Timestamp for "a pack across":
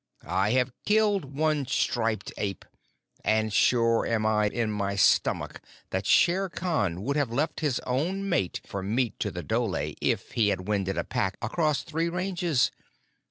10.97-11.83